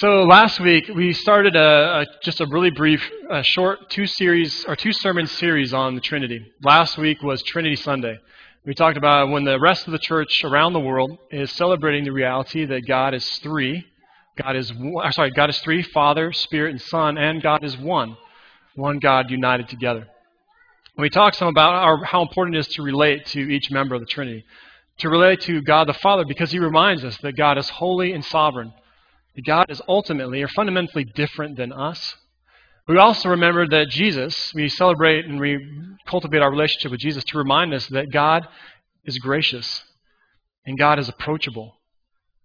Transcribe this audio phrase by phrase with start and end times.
[0.00, 4.64] So last week we started a, a just a really brief, a short two series
[4.66, 6.52] or two sermon series on the Trinity.
[6.62, 8.20] Last week was Trinity Sunday.
[8.64, 12.12] We talked about when the rest of the church around the world is celebrating the
[12.12, 13.88] reality that God is three.
[14.40, 17.76] God is one, uh, sorry, God is three: Father, Spirit, and Son, and God is
[17.76, 18.16] one,
[18.76, 20.02] one God united together.
[20.02, 23.96] And we talked some about our, how important it is to relate to each member
[23.96, 24.44] of the Trinity,
[24.98, 28.24] to relate to God the Father, because He reminds us that God is holy and
[28.24, 28.72] sovereign
[29.46, 32.16] God is ultimately or fundamentally different than us.
[32.88, 35.58] We also remember that Jesus, we celebrate and we
[36.06, 38.48] cultivate our relationship with Jesus to remind us that God
[39.04, 39.84] is gracious
[40.64, 41.74] and God is approachable.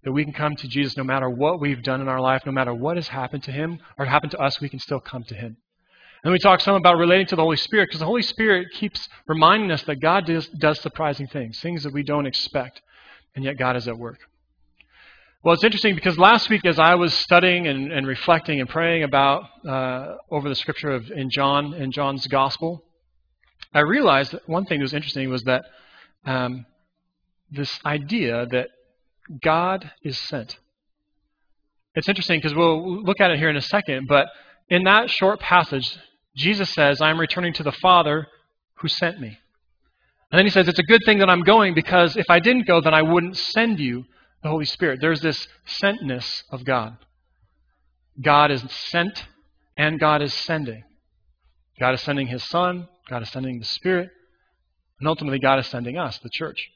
[0.04, 2.52] That we can come to Jesus no matter what we've done in our life, no
[2.52, 5.36] matter what has happened to Him or happened to us, we can still come to
[5.36, 5.56] Him.
[6.24, 9.08] And we talk some about relating to the Holy Spirit because the Holy Spirit keeps
[9.28, 12.82] reminding us that God does, does surprising things, things that we don't expect,
[13.36, 14.20] and yet God is at work.
[15.44, 19.04] Well, it's interesting because last week, as I was studying and, and reflecting and praying
[19.04, 22.82] about uh, over the scripture of in John in John's gospel,
[23.74, 25.66] I realized that one thing that was interesting was that
[26.24, 26.66] um,
[27.52, 28.70] this idea that
[29.42, 30.58] God is sent.
[31.94, 34.28] It's interesting because we'll look at it here in a second, but
[34.70, 35.98] in that short passage,
[36.38, 38.28] Jesus says, "I am returning to the Father
[38.76, 39.40] who sent me."
[40.32, 42.66] And then he says, "It's a good thing that I'm going because if I didn't
[42.66, 44.06] go, then I wouldn't send you."
[44.44, 45.00] The Holy Spirit.
[45.02, 46.98] There's this sentness of God.
[48.22, 49.26] God is sent
[49.78, 50.84] and God is sending.
[51.80, 54.10] God is sending His Son, God is sending the Spirit,
[55.00, 56.70] and ultimately God is sending us, the church.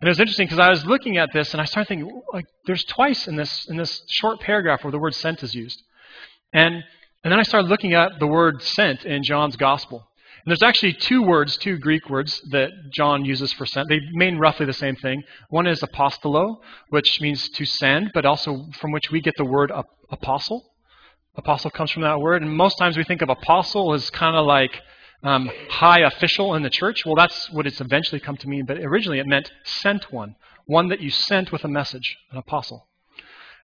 [0.00, 2.46] And it was interesting because I was looking at this and I started thinking, like,
[2.64, 5.82] there's twice in this in this short paragraph where the word sent is used.
[6.54, 6.82] And
[7.22, 10.09] and then I started looking at the word sent in John's gospel.
[10.44, 13.88] And there's actually two words, two Greek words that John uses for sent.
[13.90, 15.22] They mean roughly the same thing.
[15.50, 19.70] One is apostolo, which means to send, but also from which we get the word
[20.10, 20.72] apostle.
[21.36, 22.42] Apostle comes from that word.
[22.42, 24.80] And most times we think of apostle as kind of like
[25.22, 27.04] um, high official in the church.
[27.04, 28.64] Well, that's what it's eventually come to mean.
[28.64, 32.86] But originally it meant sent one, one that you sent with a message, an apostle.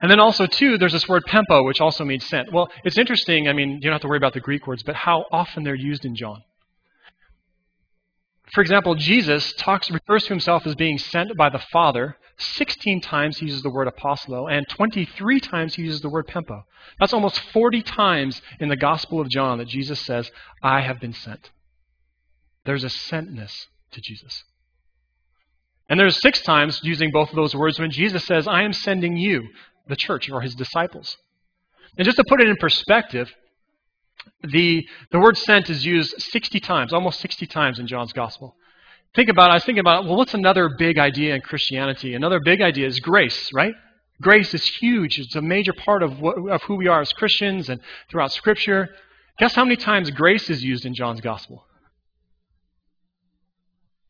[0.01, 2.53] And then also, too, there's this word pempo, which also means sent.
[2.53, 3.49] Well, it's interesting.
[3.49, 5.77] I mean, you don't have to worry about the Greek words, but how often they're
[5.77, 6.43] used in John.
[8.53, 12.17] For example, Jesus talks, refers to himself as being sent by the Father.
[12.37, 16.65] 16 times he uses the word apostolo, and 23 times he uses the word pempo.
[16.99, 20.31] That's almost 40 times in the Gospel of John that Jesus says,
[20.63, 21.51] I have been sent.
[22.65, 24.45] There's a sentness to Jesus.
[25.89, 29.17] And there's six times using both of those words when Jesus says, I am sending
[29.17, 29.49] you,
[29.87, 31.17] the church, or his disciples.
[31.97, 33.33] And just to put it in perspective,
[34.43, 38.57] the, the word sent is used 60 times, almost 60 times in John's gospel.
[39.15, 39.53] Think about it.
[39.53, 42.15] I was thinking about, well, what's another big idea in Christianity?
[42.15, 43.75] Another big idea is grace, right?
[44.21, 45.19] Grace is huge.
[45.19, 47.81] It's a major part of, what, of who we are as Christians and
[48.11, 48.89] throughout Scripture.
[49.39, 51.65] Guess how many times grace is used in John's gospel?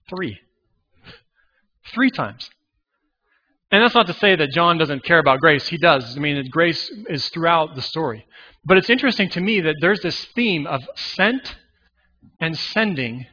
[0.08, 0.38] Three.
[1.92, 2.50] Three times.
[3.70, 5.66] And that's not to say that John doesn't care about grace.
[5.66, 6.16] He does.
[6.16, 8.26] I mean, grace is throughout the story.
[8.64, 11.56] But it's interesting to me that there's this theme of sent
[12.40, 13.26] and sending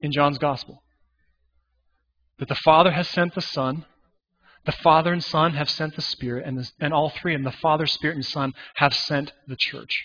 [0.00, 0.82] in John's gospel.
[2.38, 3.84] That the Father has sent the Son,
[4.64, 7.50] the Father and Son have sent the Spirit, and, the, and all three, and the
[7.50, 10.04] Father, Spirit, and Son have sent the church.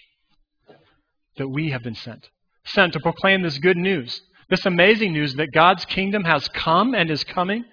[1.37, 2.29] That we have been sent.
[2.65, 7.11] Sent to proclaim this good news, this amazing news that God's kingdom has come and
[7.11, 7.65] is coming,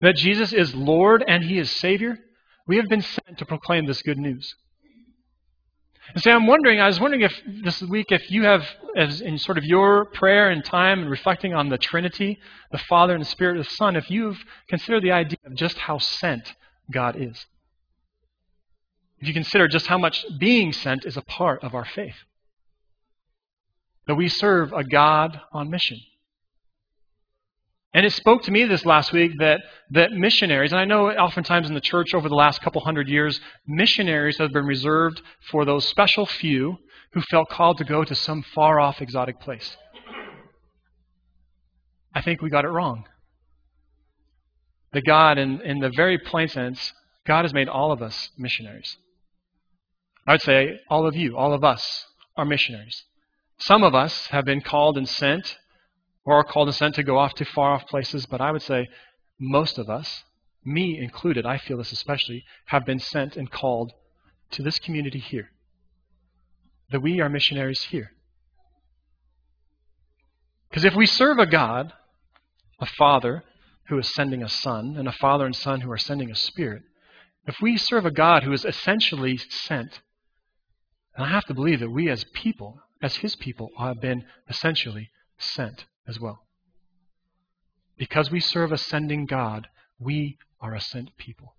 [0.00, 2.18] that Jesus is Lord and He is Savior.
[2.66, 4.54] We have been sent to proclaim this good news.
[6.14, 8.66] And so I'm wondering, I was wondering if this week, if you have,
[8.96, 12.38] as in sort of your prayer and time and reflecting on the Trinity,
[12.72, 15.76] the Father and the Spirit of the Son, if you've considered the idea of just
[15.76, 16.54] how sent
[16.90, 17.46] God is.
[19.20, 22.16] If you consider just how much being sent is a part of our faith.
[24.06, 26.00] That we serve a God on mission.
[27.94, 29.60] And it spoke to me this last week that,
[29.92, 33.40] that missionaries, and I know oftentimes in the church over the last couple hundred years,
[33.66, 36.76] missionaries have been reserved for those special few
[37.12, 39.76] who felt called to go to some far off exotic place.
[42.14, 43.04] I think we got it wrong.
[44.92, 46.92] That God, in, in the very plain sense,
[47.26, 48.96] God has made all of us missionaries.
[50.26, 52.06] I would say all of you, all of us,
[52.36, 53.04] are missionaries.
[53.58, 55.56] Some of us have been called and sent
[56.28, 58.60] or are called and sent to go off to far off places, but I would
[58.60, 58.86] say
[59.40, 60.24] most of us,
[60.62, 63.92] me included, I feel this especially, have been sent and called
[64.50, 65.48] to this community here.
[66.90, 68.10] That we are missionaries here.
[70.68, 71.94] Because if we serve a God,
[72.78, 73.42] a Father
[73.88, 76.82] who is sending a Son, and a Father and Son who are sending a Spirit,
[77.46, 80.02] if we serve a God who is essentially sent,
[81.16, 85.08] then I have to believe that we as people, as his people, have been essentially
[85.38, 86.40] sent as well.
[87.96, 89.68] Because we serve a sending God,
[89.98, 91.54] we are a sent people.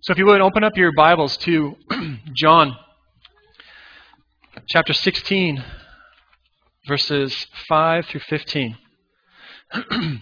[0.00, 1.76] So if you would, open up your Bibles to
[2.32, 2.76] John
[4.68, 5.62] chapter 16,
[6.86, 8.76] verses 5 through 15.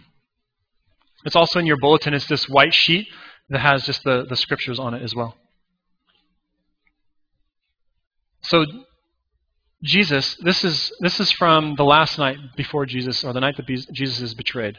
[1.24, 2.14] it's also in your bulletin.
[2.14, 3.08] It's this white sheet
[3.50, 5.36] that has just the, the scriptures on it as well.
[8.42, 8.64] So
[9.84, 13.66] Jesus, this is this is from the last night before Jesus, or the night that
[13.66, 14.78] Jesus is betrayed.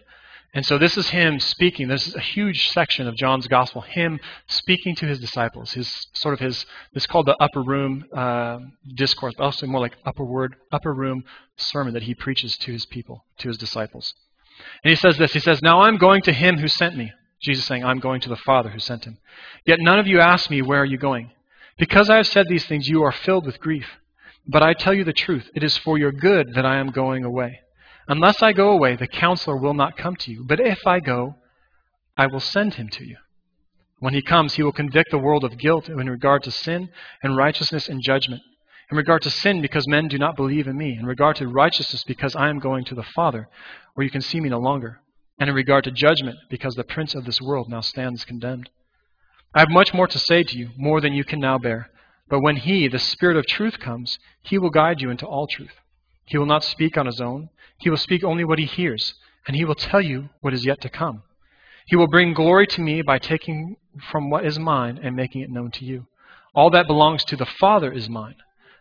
[0.56, 1.90] And so this is him speaking.
[1.90, 3.82] This is a huge section of John's gospel.
[3.82, 5.74] Him speaking to his disciples.
[5.74, 8.60] His sort of his this called the upper room uh,
[8.96, 11.24] discourse, but also more like upper word, upper room
[11.58, 14.14] sermon that he preaches to his people, to his disciples.
[14.84, 15.34] And he says this.
[15.34, 17.12] He says, "Now I'm going to him who sent me."
[17.42, 19.18] Jesus saying, "I'm going to the Father who sent him."
[19.66, 21.32] Yet none of you ask me, "Where are you going?"
[21.78, 24.00] Because I have said these things, you are filled with grief.
[24.48, 27.24] But I tell you the truth, it is for your good that I am going
[27.24, 27.62] away.
[28.08, 30.44] Unless I go away, the counselor will not come to you.
[30.46, 31.36] But if I go,
[32.16, 33.18] I will send him to you.
[34.00, 36.90] When he comes, he will convict the world of guilt in regard to sin
[37.24, 38.44] and righteousness and judgment.
[38.92, 40.96] In regard to sin, because men do not believe in me.
[41.00, 43.48] In regard to righteousness, because I am going to the Father,
[43.96, 45.00] where you can see me no longer.
[45.40, 48.70] And in regard to judgment, because the prince of this world now stands condemned.
[49.56, 51.90] I have much more to say to you, more than you can now bear.
[52.28, 55.74] But when he, the Spirit of truth, comes, he will guide you into all truth.
[56.26, 57.50] He will not speak on his own.
[57.78, 59.14] He will speak only what he hears,
[59.48, 61.24] and he will tell you what is yet to come.
[61.86, 63.78] He will bring glory to me by taking
[64.12, 66.08] from what is mine and making it known to you.
[66.56, 68.36] All that belongs to the Father is mine.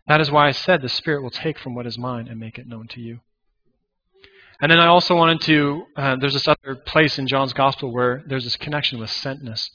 [0.07, 2.59] That is why I said the Spirit will take from what is mine and make
[2.59, 3.21] it known to you.
[4.61, 8.23] And then I also wanted to, uh, there's this other place in John's Gospel where
[8.27, 9.69] there's this connection with sentness.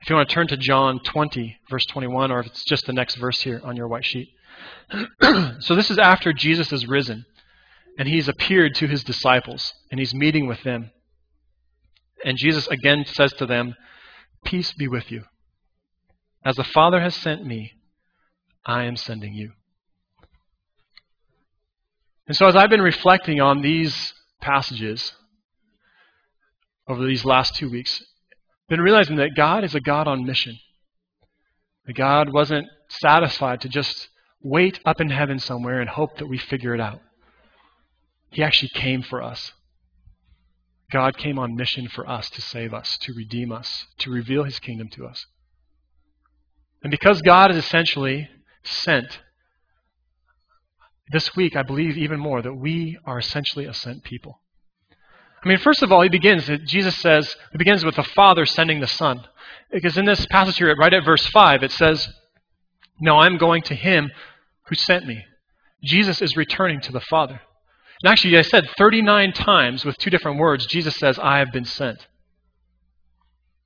[0.00, 2.92] If you want to turn to John 20, verse 21, or if it's just the
[2.92, 4.30] next verse here on your white sheet.
[5.60, 7.26] so this is after Jesus is risen,
[7.98, 10.90] and he's appeared to his disciples, and he's meeting with them.
[12.24, 13.74] And Jesus again says to them,
[14.44, 15.24] Peace be with you.
[16.44, 17.72] As the Father has sent me,
[18.64, 19.52] I am sending you.
[22.26, 25.12] And so as I've been reflecting on these passages
[26.88, 28.02] over these last two weeks,
[28.70, 30.56] been realizing that God is a God on mission.
[31.86, 34.08] That God wasn't satisfied to just
[34.40, 37.00] wait up in heaven somewhere and hope that we figure it out.
[38.30, 39.52] He actually came for us.
[40.92, 44.58] God came on mission for us to save us, to redeem us, to reveal his
[44.60, 45.26] kingdom to us.
[46.82, 48.28] And because God is essentially
[48.62, 49.20] sent,
[51.10, 54.40] this week I believe even more that we are essentially a sent people.
[55.42, 58.80] I mean, first of all, he begins, Jesus says, it begins with the Father sending
[58.80, 59.24] the Son.
[59.72, 62.08] Because in this passage here, right at verse 5, it says,
[63.00, 64.10] No, I'm going to him
[64.66, 65.24] who sent me.
[65.82, 67.40] Jesus is returning to the Father.
[68.02, 71.64] And actually, I said 39 times with two different words, Jesus says, I have been
[71.64, 72.06] sent.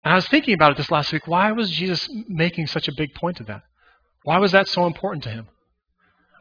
[0.04, 1.26] And I was thinking about it this last week.
[1.26, 3.62] Why was Jesus making such a big point of that?
[4.22, 5.48] Why was that so important to him?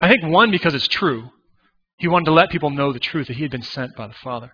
[0.01, 1.29] I think, one, because it's true.
[1.97, 4.13] He wanted to let people know the truth that he had been sent by the
[4.13, 4.53] Father.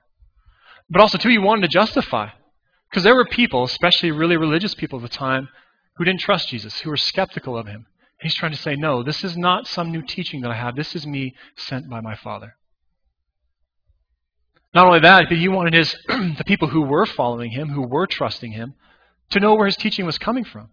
[0.89, 2.29] But also, too, he wanted to justify.
[2.89, 5.49] Because there were people, especially really religious people at the time,
[5.95, 7.85] who didn't trust Jesus, who were skeptical of him.
[8.21, 10.75] He's trying to say, no, this is not some new teaching that I have.
[10.75, 12.55] This is me sent by my Father.
[14.73, 18.07] Not only that, but he wanted his, the people who were following him, who were
[18.07, 18.75] trusting him,
[19.31, 20.69] to know where his teaching was coming from.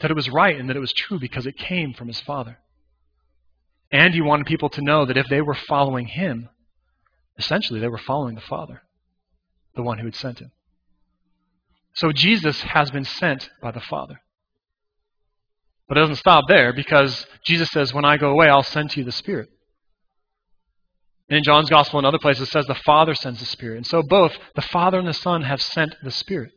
[0.00, 2.58] That it was right and that it was true because it came from his Father.
[3.90, 6.48] And he wanted people to know that if they were following him,
[7.38, 8.82] Essentially, they were following the Father,
[9.74, 10.50] the one who had sent him.
[11.94, 14.20] So Jesus has been sent by the Father.
[15.88, 19.00] But it doesn't stop there because Jesus says, When I go away, I'll send to
[19.00, 19.48] you the Spirit.
[21.28, 23.78] And in John's Gospel and other places, it says the Father sends the Spirit.
[23.78, 26.52] And so both the Father and the Son have sent the Spirit.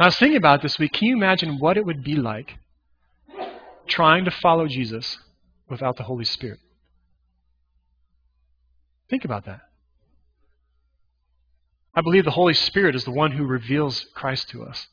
[0.00, 0.92] I was thinking about this week.
[0.92, 2.54] Can you imagine what it would be like
[3.86, 5.18] trying to follow Jesus
[5.68, 6.60] without the Holy Spirit?
[9.08, 9.60] Think about that.
[11.94, 14.86] I believe the Holy Spirit is the one who reveals Christ to us.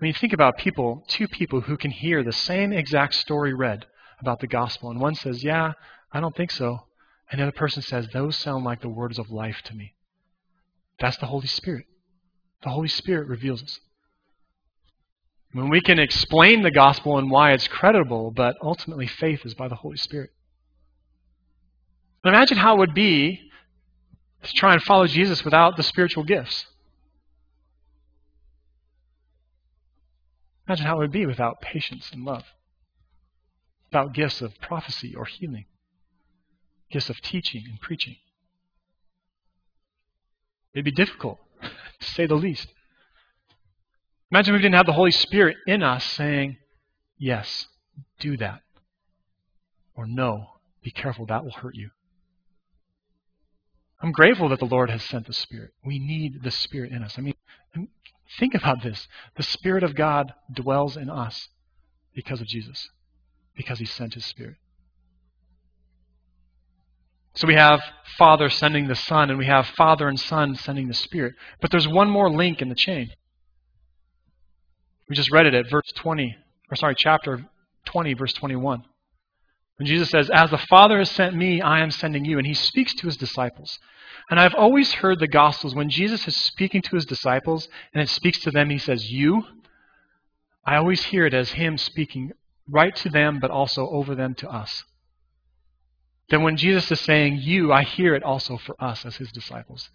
[0.00, 3.86] I mean, think about people, two people who can hear the same exact story read
[4.20, 4.90] about the gospel.
[4.90, 5.72] And one says, Yeah,
[6.12, 6.86] I don't think so.
[7.30, 9.94] And the other person says, Those sound like the words of life to me.
[11.00, 11.86] That's the Holy Spirit.
[12.62, 13.80] The Holy Spirit reveals us.
[15.52, 19.68] When we can explain the gospel and why it's credible, but ultimately faith is by
[19.68, 20.30] the Holy Spirit.
[22.24, 23.50] Imagine how it would be
[24.42, 26.66] to try and follow Jesus without the spiritual gifts.
[30.66, 32.44] Imagine how it would be without patience and love,
[33.90, 35.66] without gifts of prophecy or healing,
[36.90, 38.16] gifts of teaching and preaching.
[40.72, 42.68] It'd be difficult, to say the least.
[44.30, 46.56] Imagine if we didn't have the Holy Spirit in us saying,
[47.18, 47.66] Yes,
[48.18, 48.62] do that.
[49.94, 50.46] Or no,
[50.82, 51.90] be careful, that will hurt you.
[54.02, 55.70] I'm grateful that the Lord has sent the Spirit.
[55.84, 57.14] We need the Spirit in us.
[57.16, 57.34] I mean,
[58.38, 59.06] think about this.
[59.36, 61.48] The Spirit of God dwells in us
[62.12, 62.90] because of Jesus,
[63.56, 64.56] because He sent His Spirit.
[67.34, 67.80] So we have
[68.18, 71.34] Father sending the Son, and we have Father and Son sending the Spirit.
[71.60, 73.10] But there's one more link in the chain.
[75.08, 76.36] We just read it at verse 20,
[76.70, 77.46] or sorry, chapter
[77.86, 78.82] 20, verse 21.
[79.76, 82.38] When Jesus says, As the Father has sent me, I am sending you.
[82.38, 83.78] And he speaks to his disciples.
[84.30, 88.08] And I've always heard the Gospels, when Jesus is speaking to his disciples and it
[88.08, 89.42] speaks to them, he says, You.
[90.64, 92.32] I always hear it as him speaking
[92.68, 94.84] right to them, but also over them to us.
[96.28, 99.90] Then when Jesus is saying you, I hear it also for us as his disciples.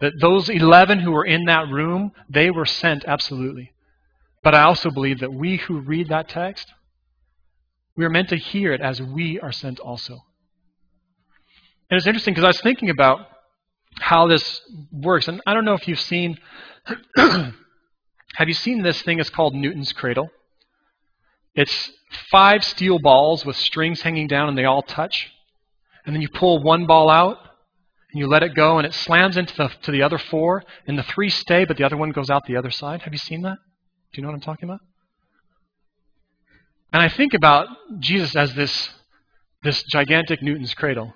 [0.00, 3.72] That those 11 who were in that room, they were sent absolutely.
[4.42, 6.72] But I also believe that we who read that text,
[7.96, 10.24] we are meant to hear it as we are sent also.
[11.90, 13.20] And it's interesting because I was thinking about
[13.98, 14.60] how this
[14.92, 15.28] works.
[15.28, 16.38] And I don't know if you've seen,
[17.16, 19.18] have you seen this thing?
[19.18, 20.30] It's called Newton's cradle.
[21.54, 21.90] It's
[22.30, 25.30] five steel balls with strings hanging down and they all touch.
[26.04, 27.38] And then you pull one ball out
[28.12, 30.98] and you let it go and it slams into the, to the other four and
[30.98, 33.02] the three stay but the other one goes out the other side.
[33.02, 33.56] Have you seen that?
[34.12, 34.80] Do you know what I'm talking about?
[36.92, 38.90] And I think about Jesus as this,
[39.62, 41.14] this gigantic Newton's cradle,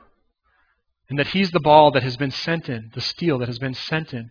[1.09, 3.75] and that he's the ball that has been sent in, the steel that has been
[3.75, 4.31] sent in.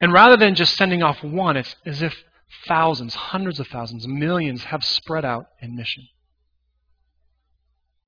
[0.00, 2.24] And rather than just sending off one, it's as if
[2.66, 6.08] thousands, hundreds of thousands, millions have spread out in mission.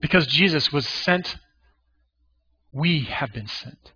[0.01, 1.37] Because Jesus was sent,
[2.73, 3.93] we have been sent.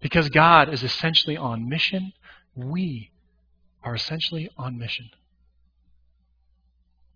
[0.00, 2.12] Because God is essentially on mission,
[2.54, 3.12] we
[3.82, 5.10] are essentially on mission.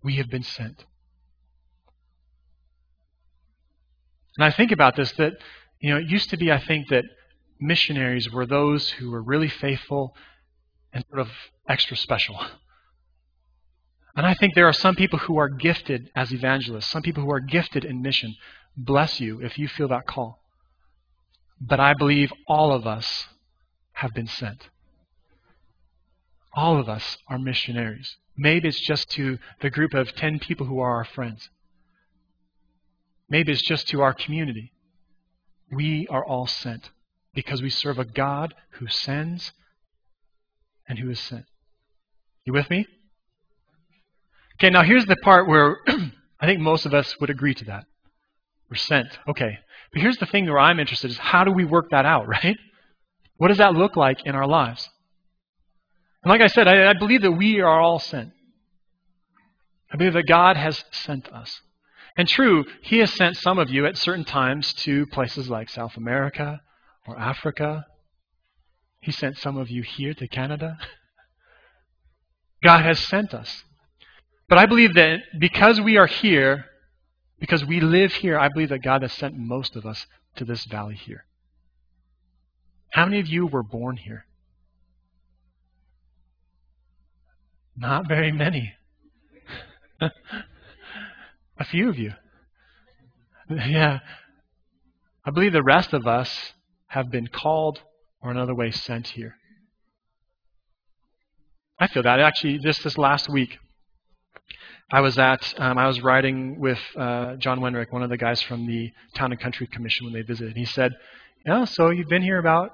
[0.05, 0.85] We have been sent.
[4.37, 5.33] And I think about this that,
[5.79, 7.05] you know, it used to be, I think, that
[7.59, 10.15] missionaries were those who were really faithful
[10.93, 11.29] and sort of
[11.67, 12.39] extra special.
[14.15, 17.31] And I think there are some people who are gifted as evangelists, some people who
[17.31, 18.35] are gifted in mission.
[18.77, 20.39] Bless you if you feel that call.
[21.59, 23.25] But I believe all of us
[23.93, 24.69] have been sent.
[26.53, 28.17] All of us are missionaries.
[28.37, 31.49] Maybe it's just to the group of 10 people who are our friends.
[33.29, 34.71] Maybe it's just to our community.
[35.71, 36.91] We are all sent
[37.33, 39.51] because we serve a God who sends
[40.87, 41.45] and who is sent.
[42.45, 42.85] You with me?
[44.59, 45.77] Okay, now here's the part where
[46.39, 47.85] I think most of us would agree to that.
[48.69, 49.07] We're sent.
[49.27, 49.59] Okay.
[49.91, 52.57] But here's the thing where I'm interested is how do we work that out, right?
[53.37, 54.89] What does that look like in our lives?
[56.25, 58.31] And like I said, I, I believe that we are all sent.
[59.93, 61.61] I believe that God has sent us.
[62.17, 65.95] And true, He has sent some of you at certain times to places like South
[65.95, 66.61] America
[67.07, 67.85] or Africa.
[69.01, 70.79] He sent some of you here to Canada.
[72.63, 73.63] God has sent us.
[74.49, 76.65] But I believe that because we are here,
[77.39, 80.65] because we live here, I believe that God has sent most of us to this
[80.65, 81.25] valley here.
[82.93, 84.25] How many of you were born here?
[87.75, 88.73] Not very many.
[91.57, 92.13] A few of you.
[93.49, 93.99] Yeah.
[95.25, 96.53] I believe the rest of us
[96.87, 97.81] have been called
[98.21, 99.35] or another way sent here.
[101.79, 102.19] I feel that.
[102.19, 103.57] Actually, just this last week,
[104.91, 108.41] I was at, um, I was riding with uh, John Wenrick, one of the guys
[108.41, 110.55] from the Town and Country Commission when they visited.
[110.55, 110.93] He said,
[111.45, 112.71] yeah, so you've been here about,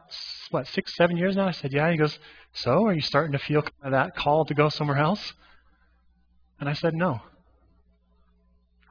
[0.51, 1.47] what, six, seven years now?
[1.47, 1.89] I said, yeah.
[1.91, 2.17] He goes,
[2.53, 5.33] so are you starting to feel kind of that call to go somewhere else?
[6.59, 7.21] And I said, no.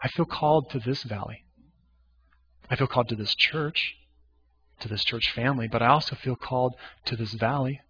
[0.02, 1.44] I feel called to this valley.
[2.70, 3.94] I feel called to this church,
[4.80, 6.74] to this church family, but I also feel called
[7.06, 7.80] to this valley,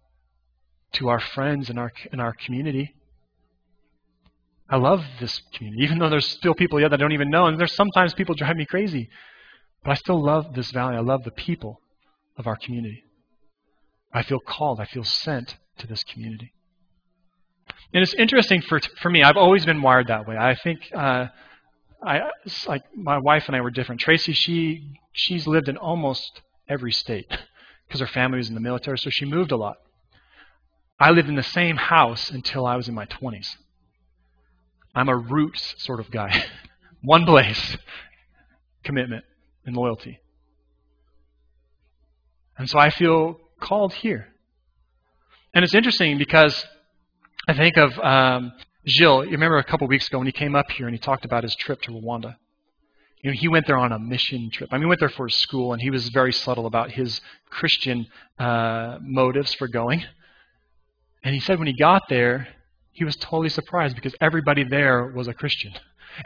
[0.93, 2.93] to our friends in our, in our community.
[4.69, 7.45] I love this community, even though there's still people here that I don't even know,
[7.45, 9.09] and there's sometimes people drive me crazy.
[9.83, 10.95] But I still love this valley.
[10.95, 11.81] I love the people
[12.37, 13.03] of our community.
[14.13, 14.79] I feel called.
[14.79, 16.53] I feel sent to this community.
[17.93, 19.23] And it's interesting for for me.
[19.23, 20.37] I've always been wired that way.
[20.37, 21.27] I think uh,
[22.03, 22.21] I
[22.67, 24.01] like my wife and I were different.
[24.01, 27.27] Tracy, she she's lived in almost every state
[27.87, 29.77] because her family was in the military, so she moved a lot.
[30.99, 33.57] I lived in the same house until I was in my 20s.
[34.93, 36.45] I'm a roots sort of guy.
[37.01, 37.75] One place,
[38.83, 39.25] commitment
[39.65, 40.19] and loyalty.
[42.57, 44.30] And so I feel called here.
[45.53, 46.65] And it's interesting because
[47.47, 48.53] I think of um,
[48.87, 49.25] Gilles.
[49.25, 51.43] You remember a couple weeks ago when he came up here and he talked about
[51.43, 52.35] his trip to Rwanda.
[53.21, 54.69] You know, he went there on a mission trip.
[54.71, 58.07] I mean, he went there for school, and he was very subtle about his Christian
[58.39, 60.03] uh, motives for going.
[61.23, 62.47] And he said when he got there,
[62.93, 65.73] he was totally surprised because everybody there was a Christian.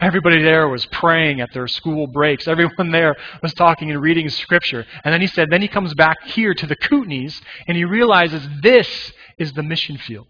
[0.00, 2.48] Everybody there was praying at their school breaks.
[2.48, 4.86] Everyone there was talking and reading scripture.
[5.04, 8.46] And then he said, then he comes back here to the Kootenays and he realizes
[8.62, 10.26] this is the mission field.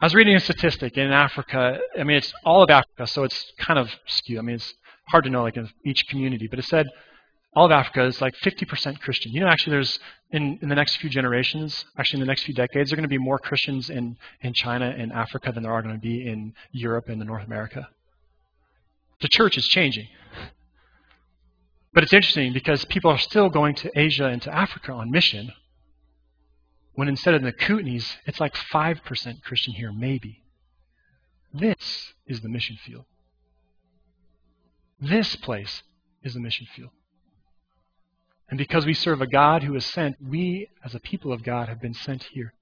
[0.00, 1.78] I was reading a statistic in Africa.
[1.98, 4.38] I mean, it's all of Africa, so it's kind of skewed.
[4.38, 4.72] I mean, it's
[5.08, 6.88] hard to know like in each community, but it said
[7.54, 9.32] all of Africa is like 50% Christian.
[9.32, 9.98] You know, actually, there's
[10.30, 13.08] in, in the next few generations, actually in the next few decades, there are going
[13.08, 16.26] to be more Christians in, in China and Africa than there are going to be
[16.26, 17.88] in Europe and in North America.
[19.20, 20.06] The church is changing.
[21.92, 25.52] But it's interesting because people are still going to Asia and to Africa on mission,
[26.94, 30.44] when instead of the Kootenays, it's like 5% Christian here, maybe.
[31.52, 33.06] This is the mission field.
[35.00, 35.82] This place
[36.22, 36.90] is the mission field.
[38.50, 41.68] And because we serve a God who is sent, we, as a people of God,
[41.68, 42.52] have been sent here.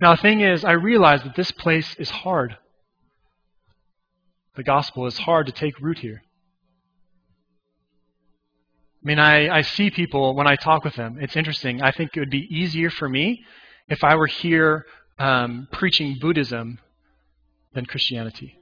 [0.00, 2.56] Now, the thing is, I realize that this place is hard.
[4.56, 6.22] The gospel is hard to take root here.
[9.02, 11.18] I mean, I, I see people when I talk with them.
[11.20, 11.82] It's interesting.
[11.82, 13.44] I think it would be easier for me
[13.88, 14.86] if I were here
[15.18, 16.78] um, preaching Buddhism
[17.74, 18.58] than Christianity.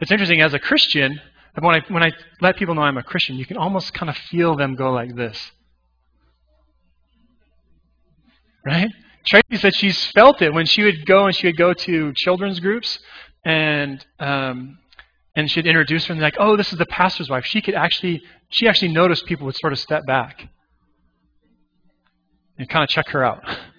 [0.00, 0.40] It's interesting.
[0.40, 1.20] As a Christian,
[1.60, 4.16] when I, when I let people know I'm a Christian, you can almost kind of
[4.16, 5.52] feel them go like this.
[8.66, 8.90] Right?
[9.26, 12.60] Tracy said she's felt it when she would go and she would go to children's
[12.60, 12.98] groups
[13.44, 14.78] and um,
[15.36, 17.44] and she'd introduce her and like, oh, this is the pastor's wife.
[17.44, 20.48] She could actually she actually noticed people would sort of step back
[22.58, 23.42] and kind of check her out.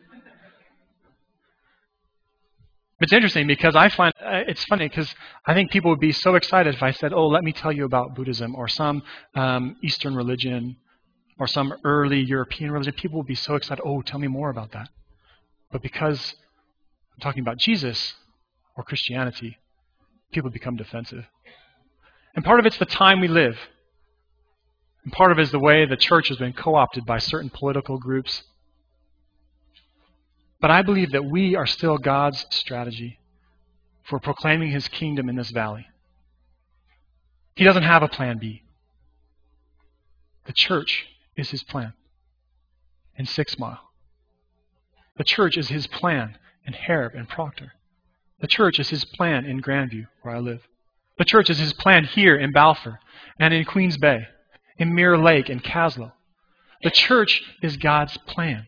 [3.02, 5.14] It's interesting because I find uh, it's funny because
[5.46, 7.84] I think people would be so excited if I said, "Oh, let me tell you
[7.84, 9.04] about Buddhism or some
[9.36, 10.78] um, Eastern religion
[11.38, 13.82] or some early European religion." People would be so excited.
[13.84, 14.88] "Oh, tell me more about that."
[15.72, 16.36] But because
[17.14, 18.14] I'm talking about Jesus
[18.78, 19.58] or Christianity,
[20.32, 21.26] people become defensive.
[22.34, 23.58] And part of it's the time we live.
[25.04, 27.98] And part of it is the way the church has been co-opted by certain political
[27.98, 28.44] groups
[30.66, 33.20] but I believe that we are still God's strategy
[34.02, 35.86] for proclaiming his kingdom in this valley.
[37.56, 38.64] He doesn't have a plan B.
[40.46, 41.06] The church
[41.38, 41.94] is his plan
[43.16, 43.92] in Six Mile.
[45.18, 47.74] The church is his plan in Harrop and Procter.
[48.40, 50.68] The church is his plan in Grandview, where I live.
[51.20, 53.00] The church is his plan here in Balfour
[53.40, 54.26] and in Queens Bay,
[54.80, 56.14] in Mirror Lake and Kaslo.
[56.82, 58.66] The church is God's plan.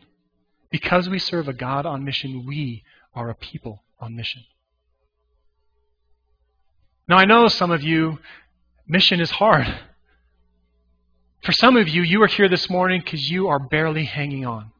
[0.69, 4.43] Because we serve a God on mission, we are a people on mission.
[7.07, 8.19] Now, I know some of you,
[8.87, 9.67] mission is hard.
[11.43, 14.71] For some of you, you are here this morning because you are barely hanging on.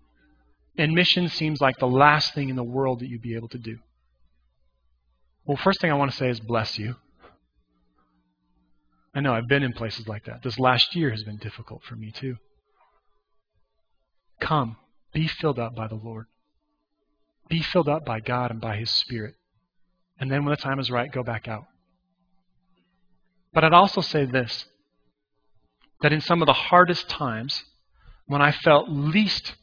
[0.78, 3.58] And mission seems like the last thing in the world that you'd be able to
[3.58, 3.78] do.
[5.46, 6.96] Well, first thing I want to say is bless you.
[9.16, 10.44] I know I've been in places like that.
[10.44, 12.36] This last year has been difficult for me too.
[14.40, 14.76] Come.
[15.14, 16.28] Be filled up by the Lord.
[17.50, 19.36] Be filled up by God and by His Spirit.
[20.20, 21.66] And then when the time is right, go back out.
[23.54, 24.66] But I'd also say this
[26.02, 27.64] that in some of the hardest times,
[28.28, 29.56] when I felt least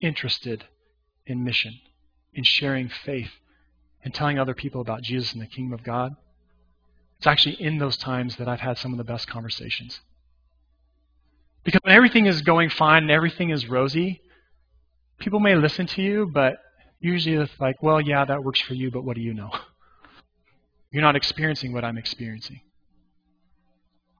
[0.00, 0.64] interested
[1.26, 1.80] in mission,
[2.32, 3.32] in sharing faith,
[4.04, 6.14] and telling other people about Jesus and the kingdom of God,
[7.18, 10.00] it's actually in those times that I've had some of the best conversations.
[11.64, 14.22] Because when everything is going fine and everything is rosy,
[15.20, 16.56] people may listen to you, but
[16.98, 19.50] usually it's like, well, yeah, that works for you, but what do you know?
[20.90, 22.62] You're not experiencing what I'm experiencing.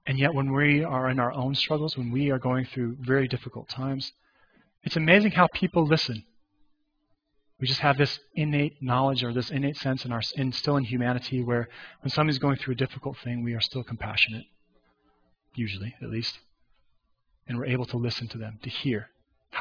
[0.07, 3.27] And yet, when we are in our own struggles, when we are going through very
[3.27, 4.13] difficult times,
[4.83, 6.23] it's amazing how people listen.
[7.59, 10.85] We just have this innate knowledge or this innate sense in our in, still in
[10.85, 11.69] humanity where
[12.01, 14.45] when somebody's going through a difficult thing, we are still compassionate,
[15.53, 16.39] usually at least.
[17.47, 19.09] And we're able to listen to them, to hear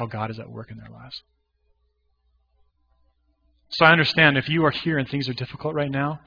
[0.01, 1.23] how God is at work in their lives.
[3.69, 6.21] So I understand if you are here and things are difficult right now,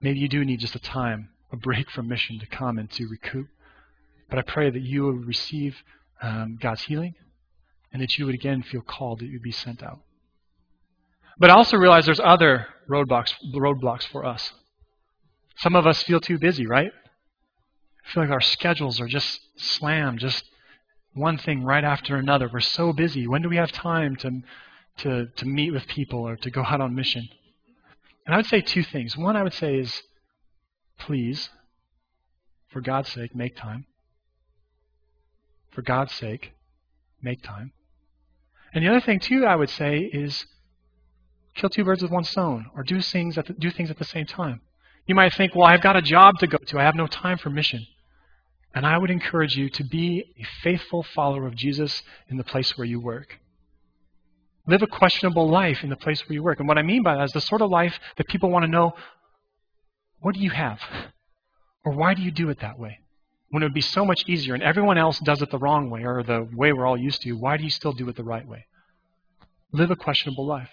[0.00, 3.06] maybe you do need just a time, a break from mission to come and to
[3.06, 3.46] recoup.
[4.30, 5.76] But I pray that you will receive
[6.22, 7.14] um, God's healing,
[7.92, 10.00] and that you would again feel called, that you'd be sent out.
[11.38, 14.52] But I also realize there's other roadblocks, roadblocks for us.
[15.58, 16.90] Some of us feel too busy, right?
[16.90, 20.42] I feel like our schedules are just slammed, just
[21.18, 22.48] one thing right after another.
[22.52, 23.26] We're so busy.
[23.26, 24.40] When do we have time to,
[24.98, 27.28] to, to meet with people or to go out on mission?
[28.26, 29.16] And I would say two things.
[29.16, 30.02] One, I would say is
[30.98, 31.50] please,
[32.68, 33.86] for God's sake, make time.
[35.70, 36.52] For God's sake,
[37.22, 37.72] make time.
[38.74, 40.46] And the other thing, too, I would say is
[41.54, 44.04] kill two birds with one stone or do things at the, do things at the
[44.04, 44.60] same time.
[45.06, 46.78] You might think, well, I've got a job to go to.
[46.78, 47.86] I have no time for mission.
[48.74, 52.76] And I would encourage you to be a faithful follower of Jesus in the place
[52.76, 53.38] where you work.
[54.66, 56.58] Live a questionable life in the place where you work.
[56.58, 58.70] And what I mean by that is the sort of life that people want to
[58.70, 58.94] know
[60.20, 60.80] what do you have?
[61.84, 62.98] Or why do you do it that way?
[63.50, 66.04] When it would be so much easier and everyone else does it the wrong way
[66.04, 68.46] or the way we're all used to, why do you still do it the right
[68.46, 68.66] way?
[69.72, 70.70] Live a questionable life.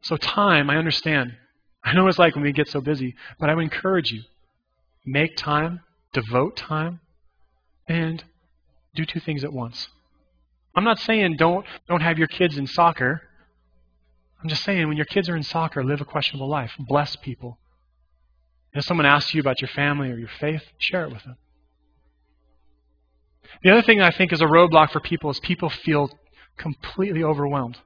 [0.00, 1.36] So, time, I understand.
[1.84, 4.22] I know it's like when we get so busy, but I would encourage you
[5.10, 5.80] make time,
[6.12, 7.00] devote time,
[7.86, 8.22] and
[8.94, 9.88] do two things at once.
[10.74, 13.22] I'm not saying don't, don't have your kids in soccer.
[14.42, 16.72] I'm just saying when your kids are in soccer, live a questionable life.
[16.78, 17.58] Bless people.
[18.72, 21.36] If someone asks you about your family or your faith, share it with them.
[23.62, 26.10] The other thing I think is a roadblock for people is people feel
[26.56, 27.78] completely overwhelmed.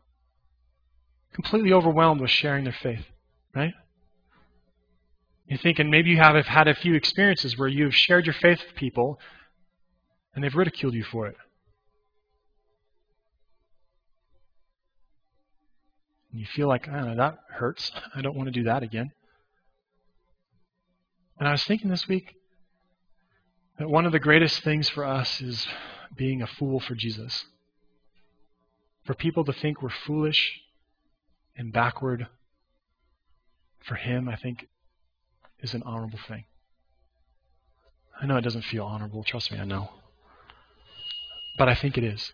[1.33, 3.05] Completely overwhelmed with sharing their faith,
[3.55, 3.73] right?
[5.53, 8.75] You're thinking maybe you have had a few experiences where you've shared your faith with
[8.75, 9.21] people
[10.35, 11.37] and they've ridiculed you for it.
[16.31, 17.93] And you feel like, I don't know, that hurts.
[18.15, 19.13] I don't want to do that again.
[21.39, 22.35] And I was thinking this week
[23.79, 25.67] that one of the greatest things for us is
[26.17, 27.45] being a fool for Jesus.
[29.05, 30.63] For people to think we're foolish
[31.55, 32.29] and backward
[33.85, 34.67] for Him, I think,
[35.63, 36.45] is an honorable thing.
[38.21, 39.91] I know it doesn't feel honorable, trust me, I know.
[41.57, 42.33] But I think it is.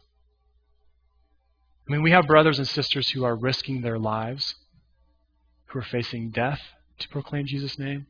[1.89, 4.55] I mean, we have brothers and sisters who are risking their lives,
[5.67, 6.61] who are facing death
[6.99, 8.07] to proclaim Jesus' name.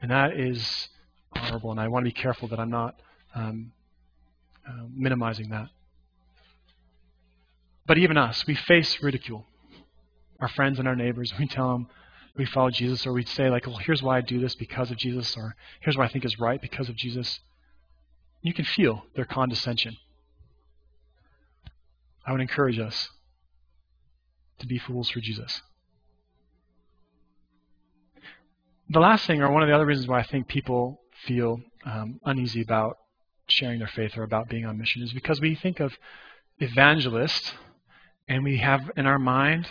[0.00, 0.88] And that is
[1.32, 2.94] honorable, and I want to be careful that I'm not
[3.34, 3.72] um,
[4.66, 5.68] uh, minimizing that.
[7.86, 9.46] But even us, we face ridicule.
[10.40, 11.88] Our friends and our neighbors, we tell them,
[12.38, 14.96] we follow Jesus, or we'd say, like, well, here's why I do this because of
[14.96, 17.40] Jesus, or here's what I think is right because of Jesus.
[18.42, 19.96] You can feel their condescension.
[22.24, 23.10] I would encourage us
[24.60, 25.60] to be fools for Jesus.
[28.88, 32.20] The last thing, or one of the other reasons why I think people feel um,
[32.24, 32.98] uneasy about
[33.48, 35.92] sharing their faith or about being on mission, is because we think of
[36.60, 37.52] evangelists,
[38.28, 39.66] and we have in our mind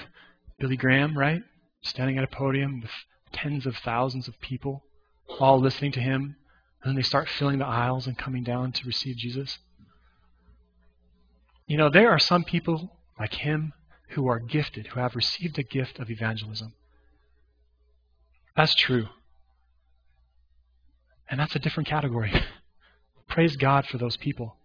[0.59, 1.41] Billy Graham, right?
[1.81, 2.91] Standing at a podium with
[3.31, 4.83] tens of thousands of people
[5.39, 6.35] all listening to him,
[6.81, 9.59] and then they start filling the aisles and coming down to receive Jesus.
[11.67, 13.73] You know, there are some people like him
[14.09, 16.73] who are gifted, who have received a gift of evangelism.
[18.55, 19.07] That's true.
[21.29, 22.31] And that's a different category.
[23.27, 24.55] Praise God for those people.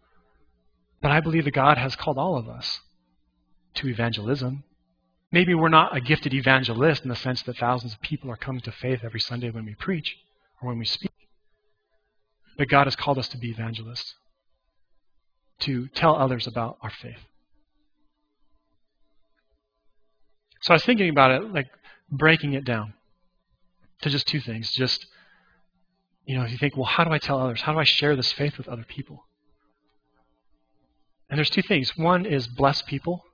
[1.00, 2.80] But I believe that God has called all of us
[3.74, 4.62] to evangelism.
[5.32, 8.60] Maybe we're not a gifted evangelist in the sense that thousands of people are coming
[8.62, 10.14] to faith every Sunday when we preach
[10.60, 11.10] or when we speak.
[12.58, 14.14] But God has called us to be evangelists,
[15.60, 17.18] to tell others about our faith.
[20.60, 21.68] So I was thinking about it, like
[22.10, 22.92] breaking it down
[24.02, 24.70] to just two things.
[24.70, 25.06] Just,
[26.26, 27.62] you know, if you think, well, how do I tell others?
[27.62, 29.24] How do I share this faith with other people?
[31.30, 31.96] And there's two things.
[31.96, 33.24] One is bless people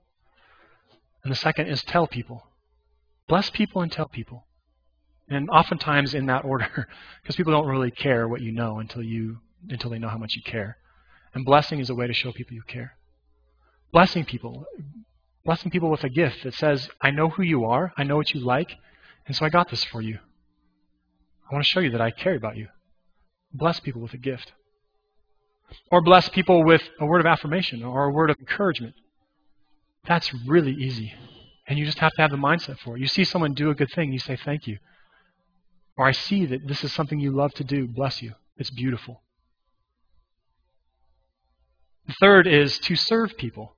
[1.28, 2.46] and the second is tell people.
[3.28, 4.46] Bless people and tell people.
[5.28, 6.88] And oftentimes in that order,
[7.22, 10.36] because people don't really care what you know until you until they know how much
[10.36, 10.78] you care.
[11.34, 12.96] And blessing is a way to show people you care.
[13.92, 14.64] Blessing people.
[15.44, 18.32] Blessing people with a gift that says, I know who you are, I know what
[18.32, 18.72] you like,
[19.26, 20.20] and so I got this for you.
[21.50, 22.68] I want to show you that I care about you.
[23.52, 24.52] Bless people with a gift.
[25.90, 28.94] Or bless people with a word of affirmation or a word of encouragement.
[30.08, 31.14] That's really easy.
[31.68, 33.00] And you just have to have the mindset for it.
[33.00, 34.78] You see someone do a good thing, you say thank you.
[35.96, 37.86] Or I see that this is something you love to do.
[37.86, 38.32] Bless you.
[38.56, 39.22] It's beautiful.
[42.06, 43.76] The third is to serve people.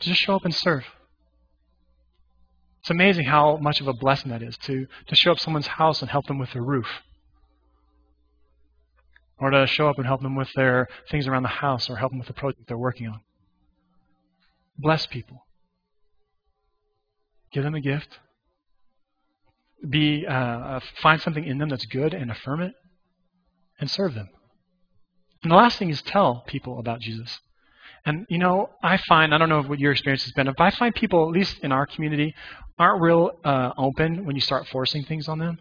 [0.00, 0.84] To just show up and serve.
[2.80, 6.00] It's amazing how much of a blessing that is to, to show up someone's house
[6.00, 6.88] and help them with their roof.
[9.38, 12.10] or to show up and help them with their things around the house or help
[12.12, 13.20] them with the project they're working on.
[14.78, 15.46] Bless people.
[17.52, 18.18] Give them a gift.
[19.88, 22.74] Be uh, uh, find something in them that's good and affirm it,
[23.78, 24.28] and serve them.
[25.42, 27.38] And the last thing is tell people about Jesus.
[28.04, 30.70] And you know, I find I don't know what your experience has been, but I
[30.70, 32.34] find people, at least in our community,
[32.78, 35.58] aren't real uh, open when you start forcing things on them.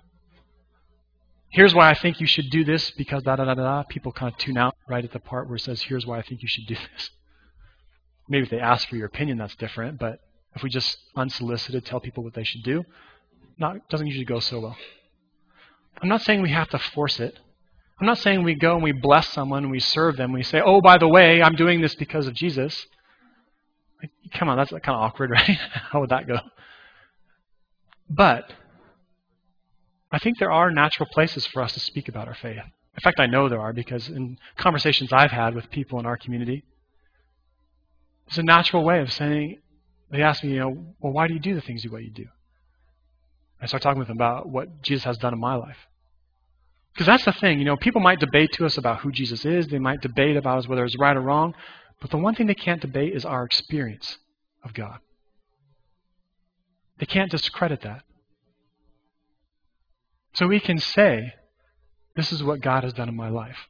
[1.49, 3.83] Here's why I think you should do this because da da da da.
[3.83, 6.21] People kind of tune out right at the part where it says, "Here's why I
[6.21, 7.09] think you should do this."
[8.27, 9.99] Maybe if they ask for your opinion, that's different.
[9.99, 10.19] But
[10.55, 12.83] if we just unsolicited tell people what they should do,
[13.57, 14.77] not doesn't usually go so well.
[16.01, 17.37] I'm not saying we have to force it.
[17.99, 20.31] I'm not saying we go and we bless someone and we serve them.
[20.31, 22.85] And We say, "Oh, by the way, I'm doing this because of Jesus."
[24.01, 25.57] Like, come on, that's kind of awkward, right?
[25.91, 26.39] How would that go?
[28.09, 28.51] But
[30.11, 32.57] I think there are natural places for us to speak about our faith.
[32.57, 36.17] In fact, I know there are because in conversations I've had with people in our
[36.17, 36.63] community,
[38.27, 39.59] it's a natural way of saying,
[40.11, 42.11] they ask me, you know, well, why do you do the things you way you
[42.11, 42.27] do?
[43.61, 45.77] I start talking with them about what Jesus has done in my life.
[46.93, 49.67] Because that's the thing, you know, people might debate to us about who Jesus is.
[49.67, 51.53] They might debate about us whether it's right or wrong.
[51.99, 54.17] But the one thing they can't debate is our experience
[54.63, 54.99] of God.
[56.99, 58.03] They can't discredit that.
[60.33, 61.33] So we can say,
[62.15, 63.67] this is what God has done in my life.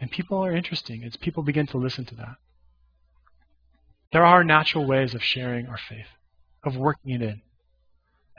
[0.00, 2.36] And people are interesting as people begin to listen to that.
[4.12, 6.06] There are natural ways of sharing our faith,
[6.64, 7.42] of working it in.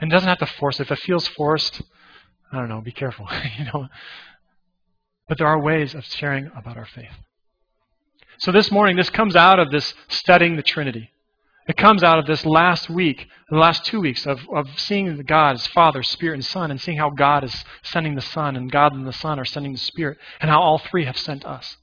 [0.00, 0.84] And it doesn't have to force it.
[0.84, 1.82] If it feels forced,
[2.50, 3.28] I don't know, be careful.
[3.58, 3.88] you know.
[5.28, 7.12] But there are ways of sharing about our faith.
[8.38, 11.10] So this morning, this comes out of this studying the Trinity.
[11.68, 15.54] It comes out of this last week, the last two weeks of, of seeing God
[15.54, 18.92] as Father, Spirit, and Son, and seeing how God is sending the Son, and God
[18.92, 21.76] and the Son are sending the Spirit, and how all three have sent us.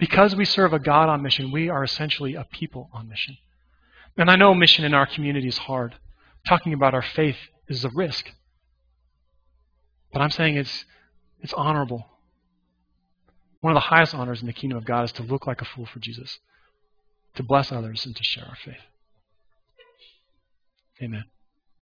[0.00, 3.36] Because we serve a God on mission, we are essentially a people on mission.
[4.16, 5.94] And I know mission in our community is hard.
[6.48, 7.36] Talking about our faith
[7.68, 8.32] is a risk.
[10.10, 10.86] But I'm saying it's,
[11.40, 12.06] it's honorable.
[13.60, 15.66] One of the highest honors in the kingdom of God is to look like a
[15.66, 16.38] fool for Jesus,
[17.34, 18.80] to bless others, and to share our faith.
[21.02, 21.24] Amen.